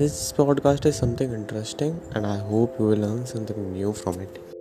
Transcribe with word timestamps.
this 0.00 0.30
podcast 0.38 0.84
is 0.84 0.94
something 0.94 1.32
interesting 1.32 1.98
and 2.14 2.26
I 2.26 2.36
hope 2.36 2.78
you 2.78 2.86
will 2.88 2.98
learn 2.98 3.24
something 3.24 3.72
new 3.72 3.94
from 3.94 4.20
it. 4.20 4.55